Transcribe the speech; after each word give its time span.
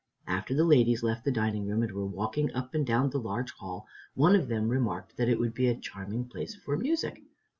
After 0.25 0.55
the 0.55 0.63
ladies 0.63 1.03
left 1.03 1.25
the 1.25 1.31
dining 1.31 1.67
room 1.67 1.83
and 1.83 1.91
were 1.91 2.07
walking 2.07 2.51
up 2.55 2.73
and 2.73 2.83
down 2.83 3.11
the 3.11 3.19
large 3.19 3.51
hall, 3.51 3.85
one 4.15 4.35
of 4.35 4.47
them 4.47 4.67
remarked 4.67 5.15
that 5.17 5.29
it 5.29 5.37
would 5.39 5.53
be 5.53 5.67
a 5.67 5.75
charming 5.79 6.27
place 6.27 6.55
for 6.55 6.75
music. 6.75 7.21